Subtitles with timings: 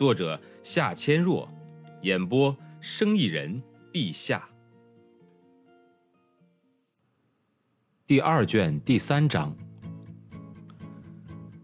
[0.00, 1.46] 作者夏千若，
[2.00, 3.62] 演播生意人
[3.92, 4.48] 陛下。
[8.06, 9.54] 第二卷第三章。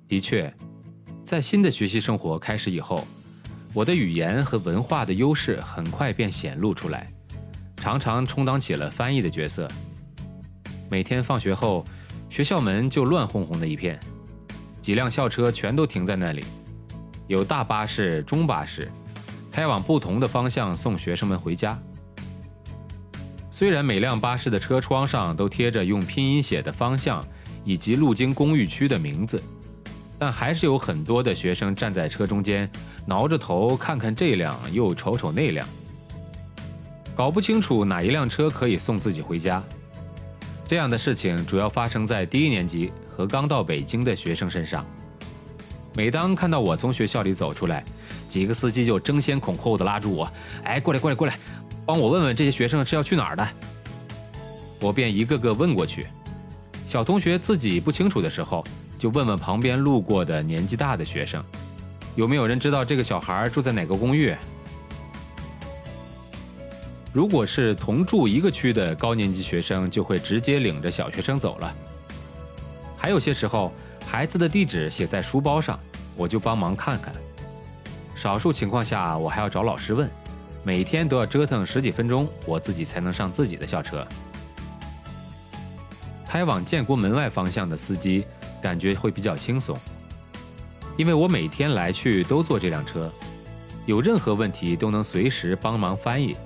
[0.07, 0.53] 的确，
[1.25, 3.07] 在新的学习生活开始以后，
[3.73, 7.11] 我的语言和文化的优势很快便显露出来。
[7.79, 9.67] 常常充当起了翻译的角色。
[10.91, 11.83] 每天放学后，
[12.29, 13.99] 学校门就乱哄哄的一片，
[14.83, 16.45] 几辆校车全都停在那里，
[17.27, 18.91] 有大巴士、中巴士，
[19.51, 21.79] 开往不同的方向送学生们回家。
[23.51, 27.25] 虽然每辆巴士的车窗上都贴着用拼音写的方向
[27.65, 29.43] 以及路经公寓区的名字，
[30.19, 32.71] 但还是有很多的学生站在车中间，
[33.07, 35.67] 挠着头看看这辆，又瞅瞅那辆。
[37.15, 39.65] 搞不清楚哪一辆车可以送自己回家，
[40.67, 44.85] 这样的事情主要发生在低年级和刚到北京的学生身上。
[45.97, 47.83] 每当看到我从学校里走出来，
[48.29, 50.31] 几个司机就争先恐后的拉住我
[50.63, 51.39] ：“哎，过来，过来，过来，
[51.87, 53.49] 帮我问问这些学生是要去哪儿的。”
[54.79, 56.07] 我便一个个问过去。
[56.87, 58.63] 小同学自己不清楚的时候，
[58.99, 61.43] 就问问旁边路过的年纪大的学生
[62.15, 64.37] ：“有没有人知道这个小孩住在哪个公寓？”
[67.11, 71.75] 如果是同住一个区的高年级学生，就会直接领着小学生走了。
[72.99, 73.73] 还有些时候，
[74.07, 75.79] 孩子的地址写在书包上，
[76.17, 77.13] 我就帮忙看看。
[78.15, 80.09] 少数情况下，我还要找老师问。
[80.63, 84.07] 每天都要折腾十几分钟，我自己才能上自己的校车。
[86.25, 88.25] 开往建国门外方向的司机
[88.61, 89.79] 感觉会比较轻松，
[90.97, 93.11] 因为我每天来去都坐这辆车，
[93.87, 96.37] 有任何问题都能随时帮忙翻译。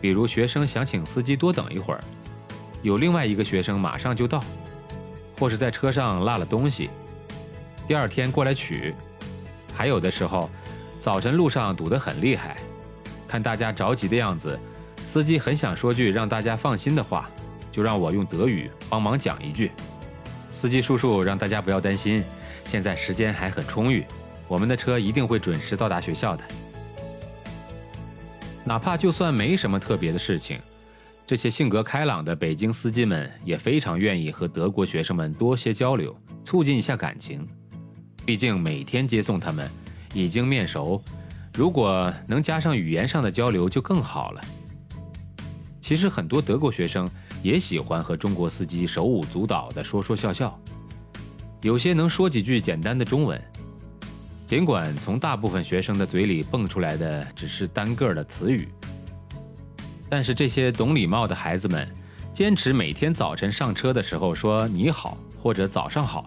[0.00, 2.00] 比如学生想请司机多等一会儿，
[2.82, 4.42] 有另外一个学生马上就到，
[5.42, 6.88] 或是在车上落了东西，
[7.88, 8.94] 第二天过来取。
[9.74, 10.48] 还有的时候，
[11.00, 12.56] 早晨路上堵得很厉害，
[13.26, 14.56] 看大家着急的样子，
[15.04, 17.28] 司机很想说句让大家放心的话，
[17.72, 19.72] 就让我用德语帮忙讲一句
[20.54, 22.22] ：“司机叔叔，让大家不要担心，
[22.64, 24.06] 现在时间还很充裕，
[24.46, 26.44] 我们的车一定会准时到达学校的。”
[28.62, 30.60] 哪怕就算没什么特别的事情，
[31.32, 37.48] 这些性格开朗的北京司机们也非常愿意和德国学生们多些交流，促进一下感情。
[38.26, 39.66] 毕竟每天接送他们，
[40.12, 41.02] 已经面熟，
[41.54, 44.44] 如果能加上语言上的交流就更好了。
[45.80, 47.08] 其实很多德国学生
[47.42, 50.60] 也喜欢和中国司机手舞足蹈地说说笑笑，
[51.62, 53.42] 有些能说几句简单的中文。
[54.46, 58.68] 尽管从大部分学生的嘴里蹦出来的只是单个的词语，
[60.12, 61.88] 但是这些懂礼貌的孩子们，
[62.34, 66.26] 坚持每天早晨上车的时候说“你好”或者“早上好”，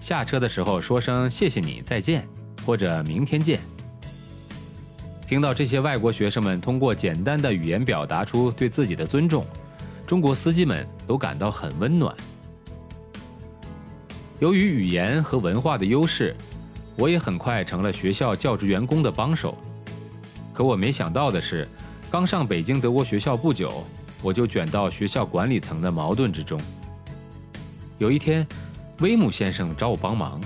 [0.00, 2.28] 下车的时候说声“谢谢你，再见”
[2.66, 3.58] 或者“明天见”。
[5.26, 9.46] 听到这些外国学生们通过简单的语言表达出对自己的尊重，
[10.06, 12.14] 中国司机们都感到很温暖。
[14.40, 16.36] 由于语言和文化的优势。
[16.96, 19.56] 我也很快成了学校教职员工的帮手，
[20.52, 21.66] 可我没想到的是，
[22.12, 23.82] 刚上北京德国学校不久，
[24.20, 26.60] 我就卷到学校管理层的矛盾之中。
[27.96, 28.46] 有一天，
[28.98, 30.38] 威姆先生找我帮忙，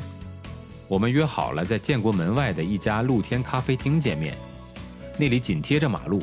[0.87, 4.33] 我们约好了在建国门外的一家露天咖啡厅见面，
[5.19, 6.23] 那里紧贴着马路，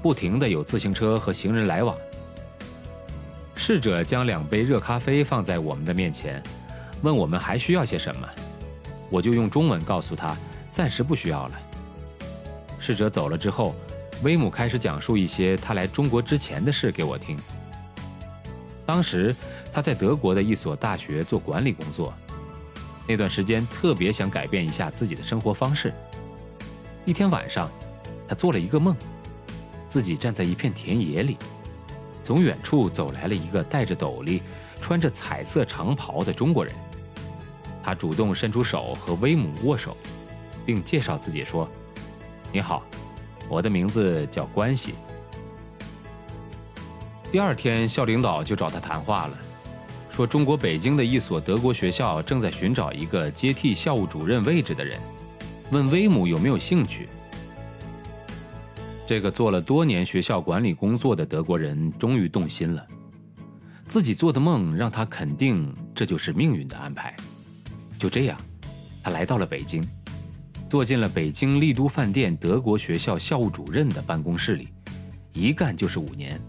[0.00, 1.96] 不停的有自行车和行人来往。
[3.56, 6.40] 侍者将两杯热咖啡放在我们的面前，
[7.02, 8.28] 问我们还需要些什么。
[9.10, 10.36] 我就用中文告诉他，
[10.70, 11.58] 暂时不需要了。
[12.78, 13.74] 侍者走了之后，
[14.22, 17.38] 威姆开始讲述一些他来中国之前的事给我听。
[18.84, 19.34] 当时
[19.72, 22.12] 他在德国的一所大学做管理工作，
[23.06, 25.92] 那段时间特别想改变一下自己的生活方式。
[27.06, 27.70] 一天晚上，
[28.28, 28.94] 他做了一个梦，
[29.88, 31.38] 自己站在一片田野里，
[32.22, 34.42] 从远处走来了一个戴着斗笠、
[34.82, 36.74] 穿着彩色长袍的中国人。
[37.82, 39.96] 他主动伸出手和威姆握手，
[40.66, 41.66] 并介绍自己说
[42.52, 42.82] ：“你好，
[43.50, 44.94] 我的名字叫关系。”
[47.30, 49.36] 第二天，校领导就找他谈话了，
[50.08, 54.98] 说中国北京的一所德国学校正在寻找一个接替校务主任位置的人，
[55.70, 57.08] 问威姆有没有兴趣。
[59.06, 62.86] 这个做了多年学校管理工作的德国人终于动心了，
[63.86, 67.14] 自己做的梦让他肯定这就是命运的安排。
[67.98, 68.36] 就这样，
[69.02, 69.84] 他来到了北京，
[70.70, 74.68] 坐进了北京丽都饭店德国学校校务主任的办公室里，
[75.32, 76.40] 一干就是五年。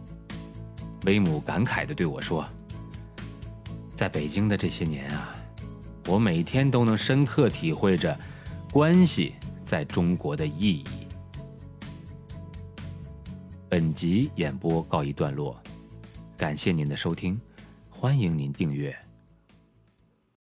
[1.07, 2.47] 威姆感慨地对我说
[3.97, 5.35] ：“在北京的这些年啊，
[6.06, 8.15] 我每天都能深刻体会着
[8.71, 9.33] 关系
[9.63, 10.85] 在中国的意义。”
[13.67, 15.59] 本集演播告一段落，
[16.38, 17.41] 感谢您的收听，
[17.89, 18.95] 欢迎您订阅。